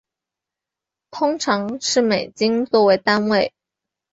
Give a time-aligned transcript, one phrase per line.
[1.11, 3.53] 通常是美金做为单位。